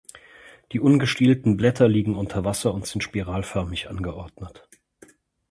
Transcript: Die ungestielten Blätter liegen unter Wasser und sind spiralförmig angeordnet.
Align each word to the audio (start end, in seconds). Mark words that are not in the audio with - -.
Die 0.71 0.79
ungestielten 0.79 1.57
Blätter 1.57 1.87
liegen 1.87 2.15
unter 2.17 2.43
Wasser 2.43 2.73
und 2.73 2.87
sind 2.87 3.03
spiralförmig 3.03 3.87
angeordnet. 3.87 4.67